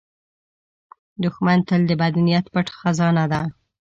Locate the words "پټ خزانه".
2.53-3.23